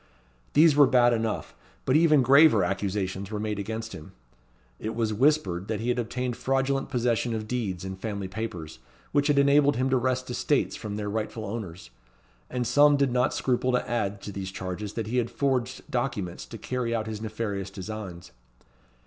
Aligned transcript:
These 0.53 0.75
were 0.75 0.87
bad 0.87 1.13
enough, 1.13 1.55
but 1.85 1.95
even 1.95 2.23
graver 2.23 2.63
accusations 2.63 3.29
were 3.29 3.39
made 3.39 3.59
against 3.59 3.93
him. 3.93 4.13
It 4.79 4.95
was 4.95 5.13
whispered 5.13 5.67
that 5.67 5.79
he 5.79 5.89
had 5.89 5.99
obtained 5.99 6.35
fraudulent 6.35 6.89
possession 6.89 7.35
of 7.35 7.47
deeds 7.47 7.85
and 7.85 7.99
family 7.99 8.27
papers, 8.27 8.79
which 9.11 9.27
had 9.27 9.37
enabled 9.37 9.75
him 9.75 9.91
to 9.91 9.97
wrest 9.97 10.27
estates 10.31 10.75
from 10.75 10.95
their 10.95 11.07
rightful 11.07 11.45
owners; 11.45 11.91
and 12.49 12.65
some 12.65 12.97
did 12.97 13.11
not 13.11 13.31
scruple 13.35 13.71
to 13.73 13.87
add 13.87 14.21
to 14.23 14.31
these 14.31 14.49
charges 14.49 14.93
that 14.93 15.05
he 15.05 15.17
had 15.17 15.29
forged 15.29 15.83
documents 15.91 16.47
to 16.47 16.57
carry 16.57 16.95
out 16.95 17.05
his 17.05 17.21
nefarious 17.21 17.69
designs. 17.69 18.31